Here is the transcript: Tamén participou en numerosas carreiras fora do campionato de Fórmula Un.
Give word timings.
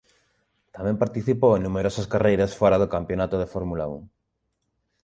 Tamén 0.75 1.01
participou 1.03 1.51
en 1.53 1.63
numerosas 1.67 2.09
carreiras 2.13 2.55
fora 2.59 2.79
do 2.81 2.91
campionato 2.95 3.35
de 3.41 3.49
Fórmula 3.53 3.85
Un. 3.95 4.01